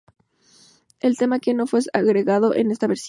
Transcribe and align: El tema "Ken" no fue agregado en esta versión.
El 0.99 1.15
tema 1.15 1.37
"Ken" 1.39 1.57
no 1.57 1.67
fue 1.67 1.81
agregado 1.93 2.55
en 2.55 2.71
esta 2.71 2.87
versión. 2.87 2.99